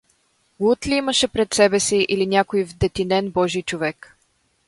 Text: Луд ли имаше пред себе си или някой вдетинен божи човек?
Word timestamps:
Луд 0.59 0.85
ли 0.87 0.95
имаше 0.95 1.27
пред 1.27 1.53
себе 1.53 1.79
си 1.79 2.05
или 2.09 2.27
някой 2.27 2.63
вдетинен 2.63 3.31
божи 3.31 3.63
човек? 3.63 4.15